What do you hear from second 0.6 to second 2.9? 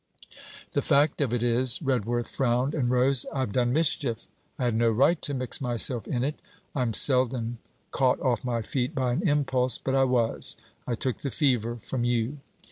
'The fact of it is,' Redworth frowned and